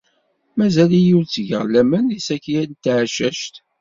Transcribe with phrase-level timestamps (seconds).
[0.57, 3.55] Mazal-iyi ur ttgeɣ laman deg Zakiya n Tɛeccact.